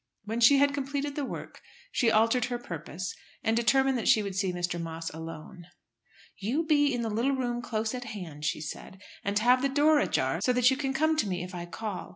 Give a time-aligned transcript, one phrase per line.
[0.23, 3.13] When she had completed the work she altered her purpose,
[3.43, 4.81] and determined that she would see Mr.
[4.81, 5.67] Moss alone.
[6.39, 9.99] "You be in the little room close at hand," she said, "and have the door
[9.99, 12.09] ajar, so that you can come to me if I call.